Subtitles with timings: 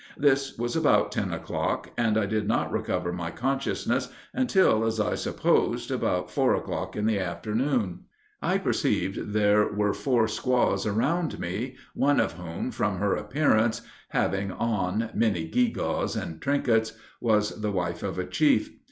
[0.17, 5.13] This was about ten o'clock, and I did not recover my consciousness until, as I
[5.13, 8.05] supposed, about four o'clock in the afternoon.
[8.41, 14.51] I perceived there were four squaws around me, one of whom, from her appearance, having
[14.51, 18.71] on many gewgaws and trinkets, was the wife of a chief.